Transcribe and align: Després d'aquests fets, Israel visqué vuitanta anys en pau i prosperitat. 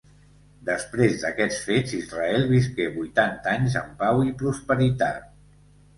Després 0.67 1.17
d'aquests 1.23 1.59
fets, 1.67 1.93
Israel 1.99 2.47
visqué 2.53 2.87
vuitanta 2.97 3.53
anys 3.53 3.77
en 3.83 3.95
pau 4.03 4.25
i 4.31 4.37
prosperitat. 4.41 5.33